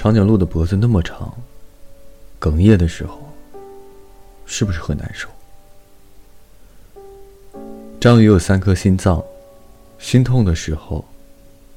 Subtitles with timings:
[0.00, 1.30] 长颈鹿的脖子那么长，
[2.40, 3.20] 哽咽的时候，
[4.46, 5.28] 是不是很难受？
[8.00, 9.22] 章鱼有三颗心脏，
[9.98, 11.04] 心痛的时候，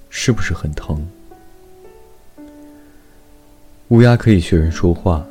[0.10, 1.06] 是不是很疼？
[3.90, 5.28] 乌鸦可以学人说话，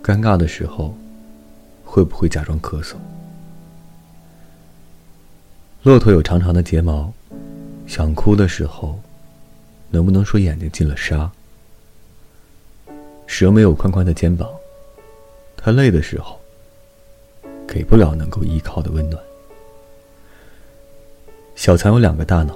[0.00, 0.96] 尴尬的时候，
[1.84, 2.94] 会不会假装咳嗽？
[5.82, 7.12] 骆驼有长长的睫毛，
[7.88, 9.00] 想哭的时候，
[9.90, 11.28] 能不能说眼睛进了沙？
[13.32, 14.46] 蛇没有宽宽的肩膀，
[15.56, 16.38] 它累的时候，
[17.66, 19.18] 给不了能够依靠的温暖。
[21.54, 22.54] 小蚕有两个大脑，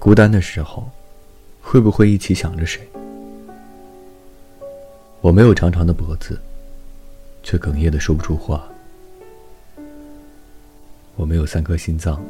[0.00, 0.90] 孤单的时候，
[1.62, 2.82] 会不会一起想着谁？
[5.20, 6.36] 我没有长长的脖子，
[7.44, 8.68] 却哽咽的说不出话。
[11.14, 12.20] 我没有三颗心脏，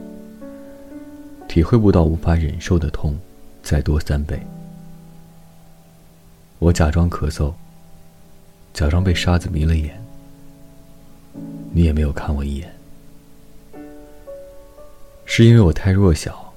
[1.48, 3.18] 体会不到无法忍受的痛，
[3.62, 4.38] 再多三倍。
[6.58, 7.52] 我假装咳嗽，
[8.72, 10.02] 假装被沙子迷了眼，
[11.70, 12.74] 你也没有看我一眼。
[15.26, 16.54] 是因为我太弱小，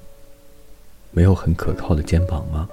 [1.11, 2.69] 没有很可靠的肩膀吗？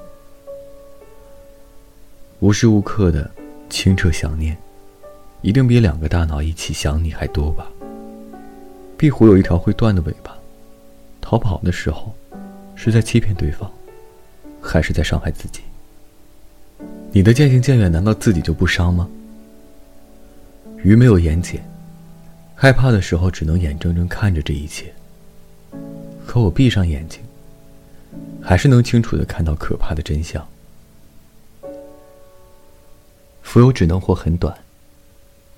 [2.38, 3.28] 无时无刻的
[3.69, 4.56] 清澈想念，
[5.42, 7.66] 一定比两个大脑一起想你还多吧？
[8.97, 10.36] 壁虎有一条会断的尾巴，
[11.20, 12.14] 逃跑的时候，
[12.77, 13.69] 是在欺骗对方，
[14.62, 15.62] 还是在伤害自己？
[17.17, 19.09] 你的渐行渐远，难道自己就不伤吗？
[20.84, 21.59] 鱼没有眼睑，
[22.55, 24.92] 害怕的时候只能眼睁睁看着这一切。
[26.27, 27.22] 可我闭上眼睛，
[28.42, 30.47] 还是能清楚的看到可怕的真相。
[33.42, 34.55] 蜉蝣只能活很短，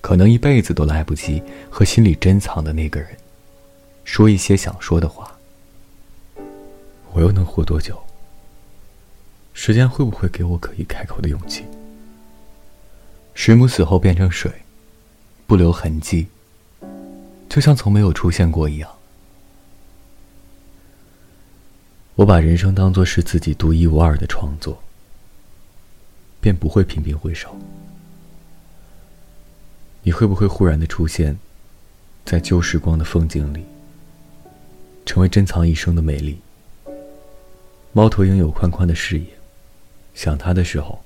[0.01, 3.09] 可能一辈子都来不及和心里珍藏的那个人。
[4.05, 5.37] 说一些想说的话，
[7.11, 8.01] 我又能活多久？
[9.61, 11.65] 时间会不会给我可以开口的勇气？
[13.35, 14.53] 水母死后变成水，
[15.49, 16.29] 不留痕迹，
[17.49, 18.89] 就像从没有出现过一样。
[22.15, 24.81] 我把人生当作是自己独一无二的创作，
[26.41, 27.59] 便不会频频回首。
[30.05, 31.37] 你会不会忽然的出现
[32.25, 33.65] 在旧时光的风景里？
[35.05, 36.39] 成为珍藏一生的美丽。
[37.93, 39.27] 猫头鹰有宽宽的视野，
[40.19, 40.99] 想他的时候，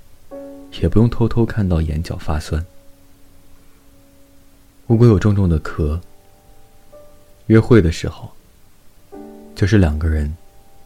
[0.81, 2.65] 也不用偷偷看到眼角发酸。
[4.87, 6.01] 乌龟有重重的壳，
[7.49, 8.31] 约会的时候，
[9.55, 10.35] 就是两个人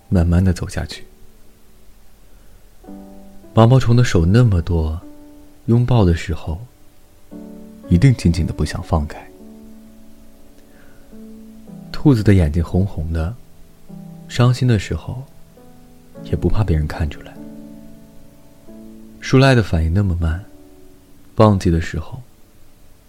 [0.08, 1.04] 慢慢的走下去。
[3.54, 5.00] 毛毛虫的手那么多，
[5.66, 6.60] 拥抱的时候，
[7.88, 9.24] 一定紧紧的不想放开。
[11.92, 13.32] 兔子的眼睛红红的，
[14.26, 15.22] 伤心的时候，
[16.24, 17.35] 也不怕别人看出来。
[19.28, 20.44] 舒赖的反应那么慢，
[21.34, 22.22] 忘记的时候，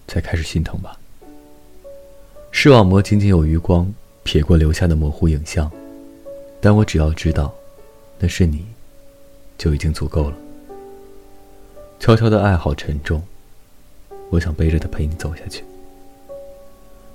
[0.07, 0.99] 才开始心疼吧。
[2.49, 3.93] 视网膜仅仅有余光
[4.25, 5.71] 瞥过留下的模糊影像，
[6.59, 7.53] 但我只要知道，
[8.17, 8.65] 那是你，
[9.59, 10.35] 就已经足够了。
[11.99, 13.21] 悄悄的爱好沉重，
[14.31, 15.63] 我想背着它陪你走下去。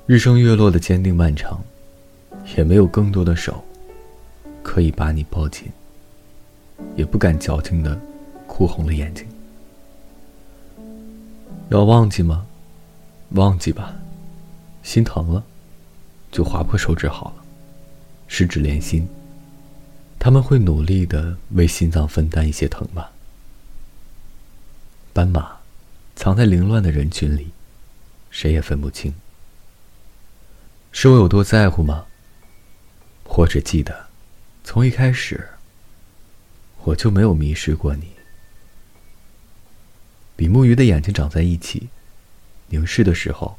[0.07, 1.61] 日升月落的坚定漫长。
[2.57, 3.65] 也没有更多的手，
[4.63, 5.67] 可以把你抱紧，
[6.95, 8.01] 也不敢矫情的
[8.53, 9.27] 哭红了眼睛。
[11.71, 12.47] 要忘记吗？
[13.31, 13.97] 忘记吧，
[14.83, 15.43] 心疼了，
[16.31, 17.43] 就划破手指好了。
[18.29, 19.09] 十指连心，
[20.19, 23.11] 他们会努力的为心脏分担一些疼吧。
[25.15, 25.57] 斑马，
[26.15, 27.53] 藏在凌乱的人群里，
[28.31, 29.15] 谁也分不清。
[30.93, 32.05] 是我有多在乎吗？
[33.25, 34.09] 或者记得，
[34.63, 35.49] 从一开始，
[36.85, 38.13] 我就没有迷失过你。
[40.37, 41.89] 比目鱼的眼睛长在一起，
[42.69, 43.57] 凝视的时候，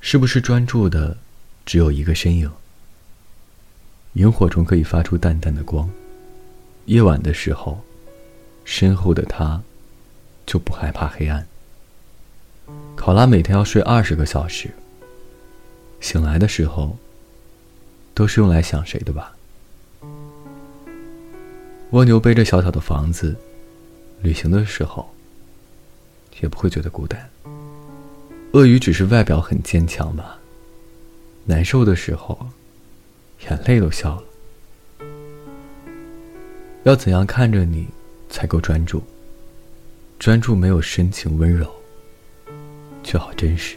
[0.00, 1.16] 是不是专注的
[1.64, 2.50] 只有一个身影？
[4.14, 5.90] 萤火虫可以发出淡淡的光，
[6.86, 7.82] 夜晚的时候，
[8.64, 9.62] 身后的他
[10.46, 11.46] 就不害怕黑暗。
[12.94, 14.70] 考拉每天要睡二十个小时，
[16.00, 16.96] 醒来的时候。
[18.16, 19.36] 都是用来想谁的吧？
[21.90, 23.36] 蜗牛背着小小的房子，
[24.22, 25.06] 旅行的时候
[26.40, 27.30] 也不会觉得孤单。
[28.52, 30.38] 鳄鱼只是外表很坚强吧？
[31.44, 32.38] 难受的时候，
[33.48, 34.24] 眼泪都笑了。
[36.84, 37.86] 要怎样看着你
[38.28, 39.02] 才够专注？
[40.18, 41.70] 专注没有深情温柔，
[43.02, 43.76] 却好真实。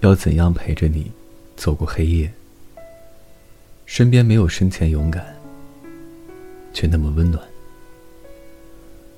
[0.00, 1.10] 要怎样陪着你
[1.56, 2.32] 走过黑夜？
[3.84, 5.36] 身边没有深浅勇敢，
[6.72, 7.42] 却那么温暖。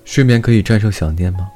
[0.04, 1.50] 睡眠可以战胜想念吗？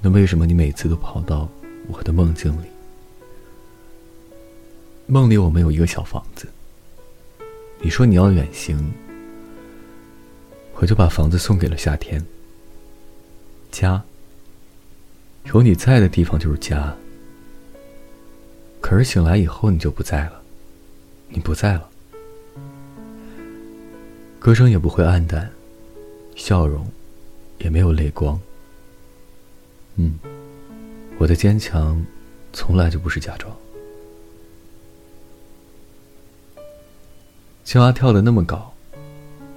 [0.00, 1.48] 那为什么你每次都跑到
[1.88, 2.66] 我的梦境里？
[5.06, 6.46] 梦里我们有一个小房子。
[7.80, 8.92] 你说你要远行，
[10.74, 12.24] 我就把房子送给了夏天。
[13.70, 14.02] 家，
[15.44, 16.94] 有你在的地方就是家。
[18.80, 20.42] 可是醒来以后你就不在了，
[21.28, 21.88] 你不在了，
[24.38, 25.50] 歌声也不会暗淡，
[26.36, 26.86] 笑容
[27.58, 28.40] 也没有泪光。
[30.00, 30.16] 嗯，
[31.18, 32.00] 我的坚强
[32.52, 33.54] 从来就不是假装。
[37.64, 38.72] 青蛙跳得那么高，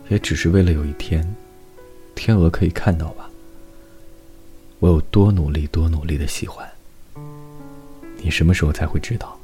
[0.09, 1.35] 也只是为了有一天，
[2.15, 3.29] 天鹅可以看到吧。
[4.79, 6.67] 我有多努力，多努力的喜欢。
[8.17, 9.37] 你什么时候才会知道？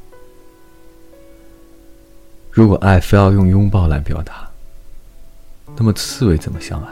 [2.51, 4.49] 如果爱非要用拥抱来表达，
[5.77, 6.91] 那么刺猬怎么相爱？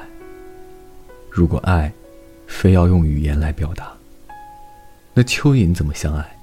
[1.32, 1.92] 如果爱
[2.46, 3.95] 非要用语言来表达，
[5.18, 6.38] 那蚯蚓怎么相爱？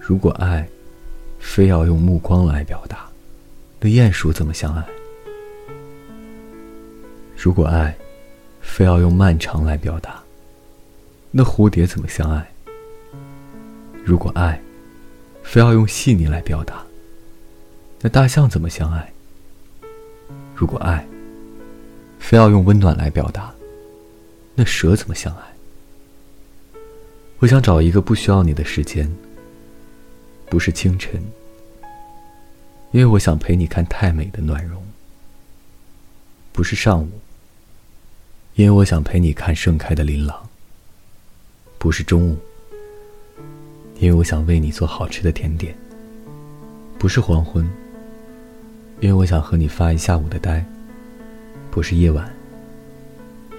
[0.00, 0.68] 如果爱
[1.38, 3.06] 非要用目光来表达，
[3.78, 4.84] 那鼹鼠怎么相爱？
[7.36, 7.96] 如果爱
[8.60, 10.20] 非要用漫长来表达，
[11.30, 12.44] 那蝴蝶怎么相爱？
[14.04, 14.60] 如果爱
[15.44, 16.84] 非要用细腻来表达，
[18.00, 19.12] 那大象怎么相爱？
[20.52, 21.06] 如果爱
[22.18, 23.54] 非要用温暖来表达，
[24.56, 25.55] 那蛇怎么相爱？
[27.38, 29.10] 我想找一个不需要你的时间，
[30.48, 31.22] 不是清晨。
[32.92, 34.82] 因为我想陪你看太美的暖融，
[36.50, 37.08] 不是上午；
[38.54, 40.48] 因为我想陪你看盛开的琳琅，
[41.76, 42.36] 不是中午；
[44.00, 45.76] 因为我想为你做好吃的甜点，
[46.98, 47.66] 不是黄昏；
[49.00, 50.64] 因为我想和你发一下午的呆，
[51.70, 52.24] 不是夜晚；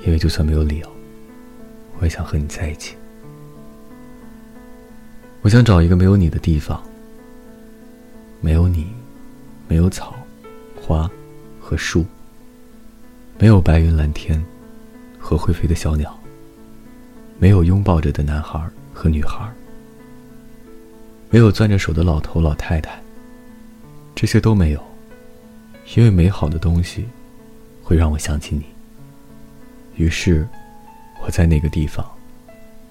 [0.04, 0.92] 因为就算没有理由，
[2.00, 2.96] 我也想和你在一起。
[5.48, 6.84] 我想找一个没有你的地方，
[8.42, 8.86] 没有你。
[9.70, 10.14] 没有草、
[10.76, 11.10] 花
[11.58, 12.06] 和树，
[13.40, 14.44] 没有白云蓝天
[15.18, 16.20] 和会飞的小鸟，
[17.40, 18.62] 没有拥抱着的男孩
[18.94, 19.50] 和女孩，
[21.30, 23.02] 没有攥着手的老头老太太，
[24.14, 24.84] 这些都没有，
[25.96, 27.06] 因为美好的东西
[27.82, 28.66] 会让我想起你。
[29.96, 30.46] 于是，
[31.24, 32.06] 我在那个地方，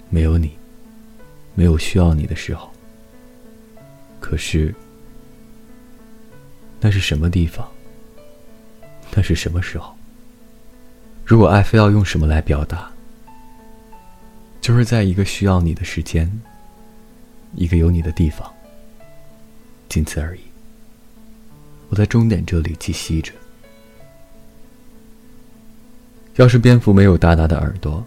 [0.09, 0.57] 没有你，
[1.57, 2.71] 没有需要你的时候。
[4.21, 4.73] 可是。
[6.79, 7.67] 那是什么地方？
[9.13, 9.97] 那是什么时候？
[11.25, 12.89] 如果爱非要用什么来表达，
[14.61, 16.31] 就是在一个需要你的时间，
[17.55, 18.49] 一个有你的地方，
[19.89, 20.41] 仅此而已。
[21.89, 23.33] 我在终点这里栖息着。
[26.35, 28.05] 要是蝙蝠没有大大的耳朵，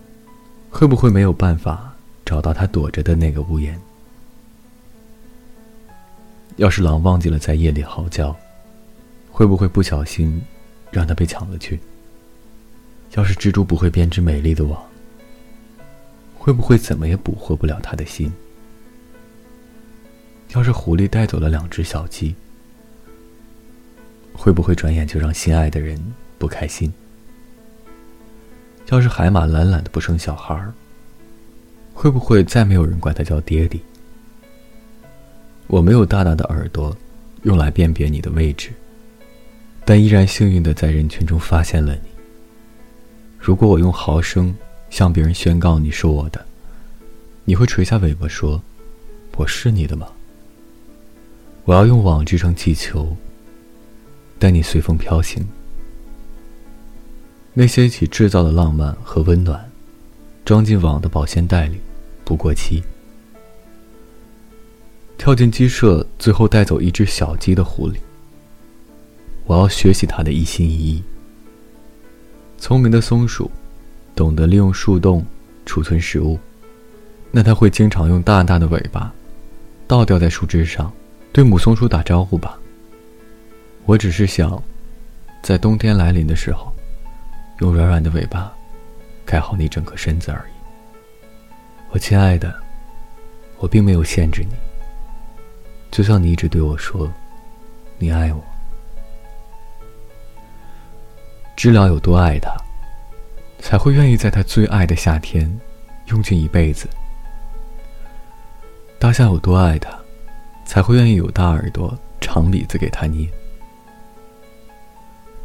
[0.70, 1.92] 会不会没有办法
[2.30, 3.76] 找到他躲着的那个屋檐？
[6.58, 8.38] 要是狼忘记了在夜里嚎叫，
[9.32, 10.40] 会不会不小心，
[10.92, 11.80] 让它被抢了去？
[13.16, 14.80] 要是蜘蛛不会编织美丽的网，
[16.38, 18.32] 会不会怎么也捕获不了他的心？
[20.50, 22.36] 要是狐狸带走了两只小鸡，
[24.34, 26.00] 会不会转眼就让心爱的人
[26.38, 26.94] 不开心？
[28.92, 30.72] 要是海马懒懒的不生小孩儿，
[32.02, 33.82] 会不会再没有人管他叫爹地？
[35.68, 36.96] 我没有大大的耳朵，
[37.44, 38.70] 用来辨别你的位置。
[39.84, 42.02] 但依然幸运的在人群中发现了你。
[43.38, 44.56] 如果我用毫升
[44.90, 46.46] 向别人宣告你是我的，
[47.44, 48.64] 你会垂下尾巴说
[49.36, 50.08] ：“我是你的吗？”
[51.66, 53.14] 我要用网织成气球，
[54.40, 55.46] 带你随风飘行。
[57.54, 59.70] 那些一起制造的浪漫和温暖，
[60.46, 61.78] 装进网的保鲜袋里，
[62.30, 62.84] 不过期。
[65.18, 67.96] 跳进鸡舍，最后带走一只小鸡的狐狸。
[69.48, 71.04] 我要学习它的一心一意。
[72.60, 73.50] 聪明的松鼠，
[74.16, 75.26] 懂得利用树洞
[75.66, 76.38] 储存食物，
[77.32, 79.12] 那它会经常用大大的尾巴
[79.88, 80.94] 倒吊在树枝上，
[81.34, 82.60] 对母松鼠打招呼吧。
[83.88, 84.62] 我只是想，
[85.42, 86.72] 在冬天来临的时候，
[87.58, 88.54] 用软软的尾巴
[89.26, 90.59] 盖好你整个身子而已。
[91.92, 92.54] 我亲爱的，
[93.58, 94.54] 我并没有限制你，
[95.90, 97.12] 就像你一直对我说，
[97.98, 98.44] 你爱我。
[101.56, 102.56] 知了有多爱他，
[103.58, 105.60] 才会愿意在他最爱的夏天
[106.06, 106.88] 用尽一辈子。
[109.00, 109.90] 大象有多爱他，
[110.66, 113.28] 才会愿意有大耳朵、长鼻子给他捏。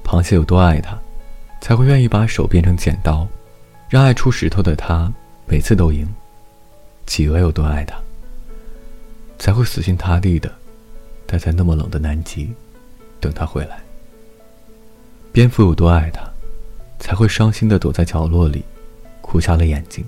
[0.04, 0.96] 螃蟹有多爱他，
[1.60, 3.26] 才会愿意把手变成剪刀，
[3.88, 5.10] 让爱出石头的他
[5.46, 6.06] 每次都赢。
[7.06, 7.96] 企鹅有多爱他，
[9.38, 10.50] 才会死心塌地的
[11.26, 12.52] 待在那么冷的南极，
[13.20, 13.82] 等他回来。
[15.32, 16.22] 蝙蝠有多爱他，
[16.98, 18.64] 才会伤心的躲在角落里，
[19.20, 20.04] 哭瞎了眼睛。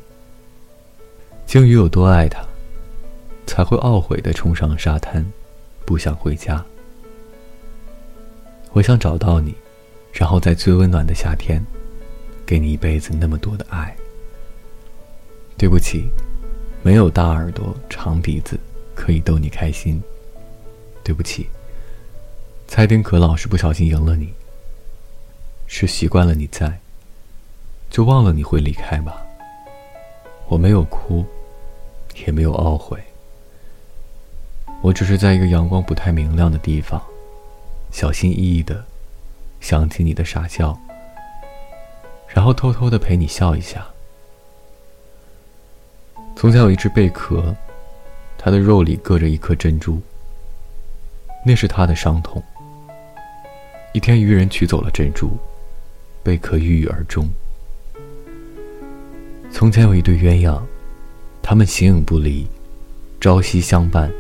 [1.46, 2.44] 鲸鱼有多爱他，
[3.46, 5.24] 才会懊悔的冲上沙滩，
[5.84, 6.64] 不想回家。
[8.72, 9.54] 我想找到你，
[10.12, 11.64] 然后在最温暖的夏天，
[12.44, 13.96] 给你一辈子那么多的爱。
[15.56, 16.10] 对不起。
[16.86, 18.56] 没有大耳朵、长鼻子
[18.94, 20.00] 可以逗你开心。
[21.02, 21.48] 对不起，
[22.68, 24.32] 蔡丁可老是不小心赢了你。
[25.66, 26.78] 是习惯了你在，
[27.90, 29.20] 就忘了你会离开吧。
[30.46, 31.26] 我没有哭，
[32.24, 33.02] 也没有懊悔。
[34.80, 37.02] 我只是在一个阳光不太明亮的地方，
[37.90, 38.84] 小心翼翼的
[39.60, 40.78] 想起你的傻笑，
[42.28, 43.84] 然后偷偷的陪你笑一下。
[46.38, 47.56] 从前有一只贝壳，
[48.36, 49.98] 它的肉里搁着一颗珍珠。
[51.46, 52.42] 那是它的伤痛。
[53.94, 55.34] 一天，渔人取走了珍珠，
[56.22, 57.26] 贝壳郁郁而终。
[59.50, 60.60] 从前有一对鸳鸯，
[61.40, 62.46] 他们形影不离，
[63.18, 64.12] 朝夕相伴，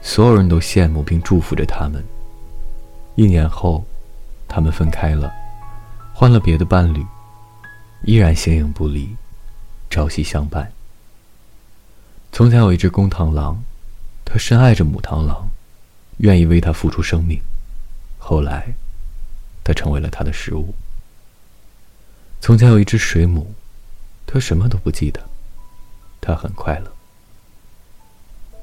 [0.00, 2.04] 所有人都羡慕并祝福着他们。
[3.16, 3.84] 一年后，
[4.46, 5.32] 他们分开了，
[6.14, 7.04] 换了别的伴侣，
[8.04, 9.16] 依然形影不离，
[9.90, 10.70] 朝夕相伴。
[12.34, 13.62] 从前有一只公螳螂，
[14.24, 15.50] 它深爱着母螳螂，
[16.16, 17.38] 愿意为它付出生命。
[18.18, 18.72] 后来，
[19.62, 20.74] 它成为了它的食物。
[22.40, 23.54] 从前有一只水母，
[24.26, 25.28] 它什么都不记得，
[26.22, 26.90] 它很快乐。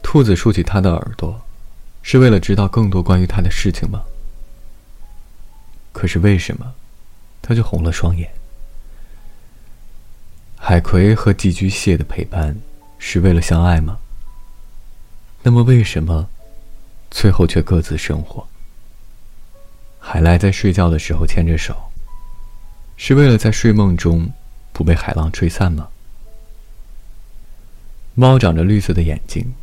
[0.01, 1.39] 兔子竖起它的耳朵，
[2.01, 4.03] 是为了知道更多关于它的事情吗？
[5.93, 6.73] 可是为什么，
[7.39, 8.31] 它就红了双眼？
[10.57, 12.57] 海葵和寄居蟹的陪伴。
[12.99, 13.97] 是为了相爱吗？
[15.41, 16.29] 那么为什么
[17.09, 18.45] 最后却各自生活？
[19.99, 21.91] 海来在睡觉的时候牵着手，
[22.97, 24.31] 是为了在睡梦中
[24.73, 25.87] 不被海浪吹散吗？
[28.15, 29.53] 猫长着绿色的眼睛，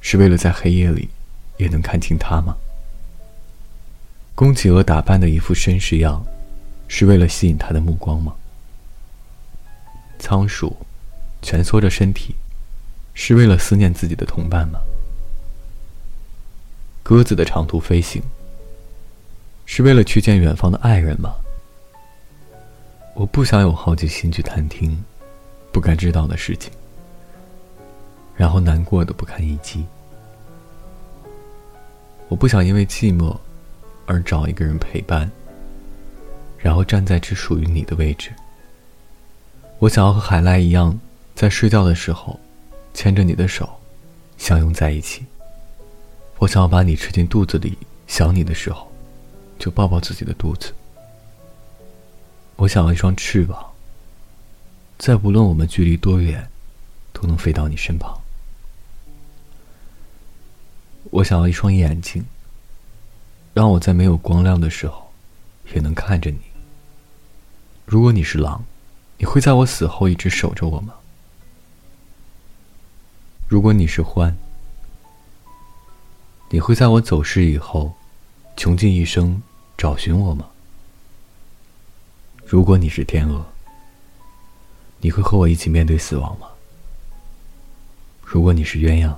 [0.00, 1.08] 是为了在黑夜里
[1.58, 2.56] 也能看清它吗？
[4.34, 6.26] 公企鹅打扮的一副绅士样，
[6.88, 8.34] 是为了吸引他的目光吗？
[10.18, 10.76] 仓鼠。
[11.42, 12.34] 蜷缩着身体，
[13.12, 14.80] 是为了思念自己的同伴吗？
[17.02, 18.22] 鸽子的长途飞行，
[19.66, 21.34] 是为了去见远方的爱人吗？
[23.14, 25.04] 我不想有好奇心去探听
[25.72, 26.72] 不该知道的事情，
[28.36, 29.84] 然后难过的不堪一击。
[32.28, 33.36] 我不想因为寂寞
[34.06, 35.30] 而找一个人陪伴，
[36.56, 38.32] 然后站在只属于你的位置。
[39.80, 40.98] 我想要和海赖一样。
[41.34, 42.38] 在睡觉的时候，
[42.94, 43.68] 牵着你的手，
[44.38, 45.24] 相拥在一起。
[46.38, 48.90] 我想要把你吃进肚子里，想你的时候，
[49.58, 50.72] 就抱抱自己的肚子。
[52.56, 53.72] 我想要一双翅膀，
[54.98, 56.48] 在无论我们距离多远，
[57.12, 58.20] 都能飞到你身旁。
[61.10, 62.24] 我想要一双眼睛，
[63.52, 65.12] 让我在没有光亮的时候，
[65.74, 66.38] 也能看着你。
[67.84, 68.64] 如果你是狼，
[69.18, 70.94] 你会在我死后一直守着我吗？
[73.52, 74.32] 如果你是獾，
[76.48, 77.92] 你会在我走失以后，
[78.56, 79.42] 穷尽一生
[79.76, 80.48] 找寻我吗？
[82.46, 83.44] 如果你是天鹅，
[85.02, 86.46] 你会和我一起面对死亡吗？
[88.24, 89.16] 如果你是鸳鸯，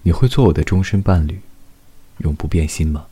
[0.00, 1.42] 你会做我的终身伴侣，
[2.20, 3.04] 永不变心吗？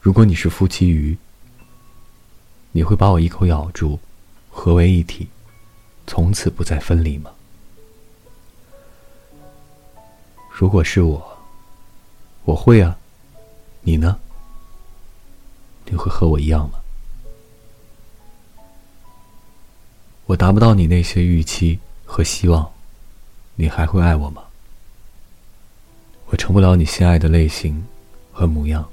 [0.00, 1.18] 如果你是夫妻鱼，
[2.72, 4.00] 你会把我一口咬住，
[4.48, 5.28] 合为一体？
[6.10, 7.30] 从此不再分离吗？
[10.50, 11.38] 如果是我，
[12.44, 12.98] 我会啊。
[13.82, 14.18] 你呢？
[15.84, 16.80] 你会和我一样吗？
[20.26, 22.72] 我达不到你那些预期和希望，
[23.54, 24.42] 你还会爱我吗？
[26.26, 27.86] 我成不了你心爱的类型
[28.32, 28.90] 和模样，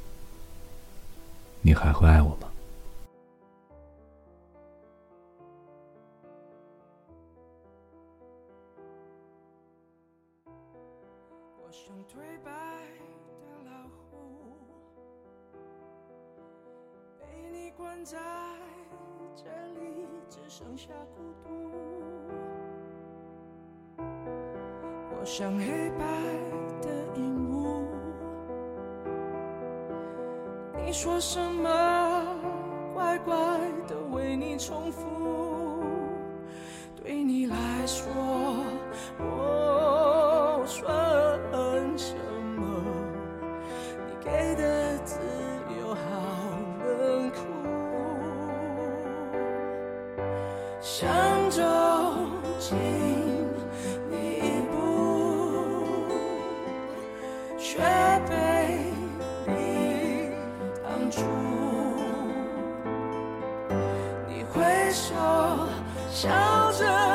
[1.62, 2.47] 你还会爱我吗？
[31.30, 31.70] 什么，
[32.94, 33.36] 乖乖
[33.86, 35.84] 的为你重复。
[37.04, 38.06] 对你来说，
[39.20, 39.77] 我。
[66.20, 67.07] 笑着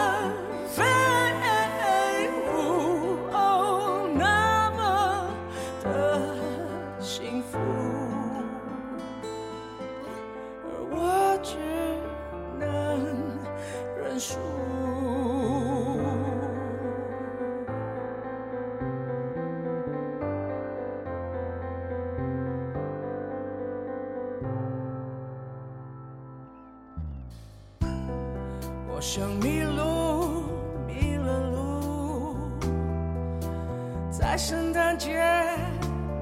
[34.22, 35.20] 在圣诞节，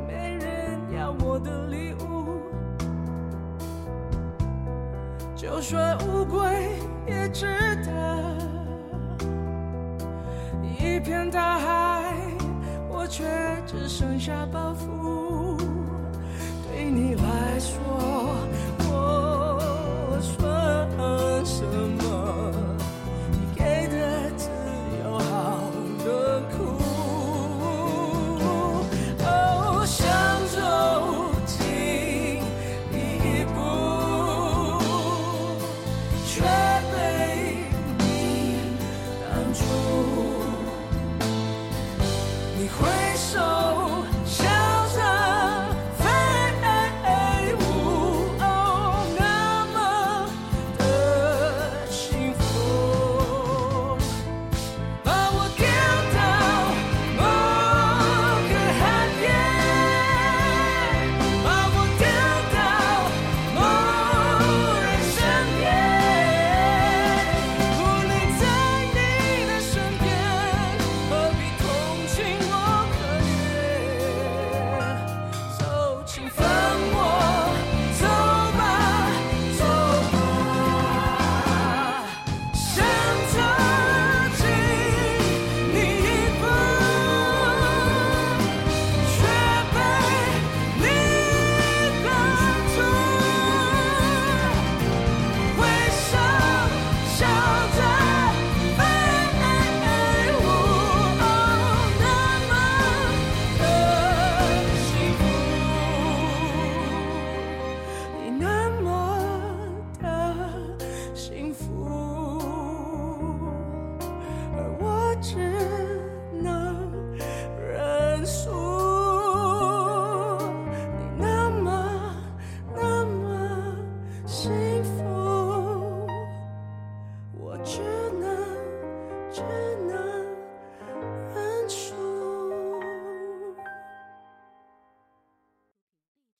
[0.09, 2.41] 没人要我的礼物，
[5.37, 6.41] 就算乌龟
[7.07, 7.47] 也值
[7.85, 8.39] 得。
[10.63, 12.15] 一片大海，
[12.89, 13.23] 我却
[13.67, 15.59] 只剩下包袱。
[16.73, 17.79] 对你来说，
[18.89, 20.41] 我算。